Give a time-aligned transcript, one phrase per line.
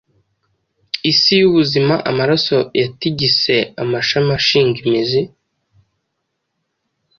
[1.11, 5.21] Isi yubuzima amaraso yatigise Amashami ashinga imizi